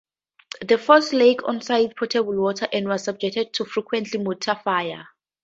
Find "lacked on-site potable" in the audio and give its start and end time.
1.13-2.33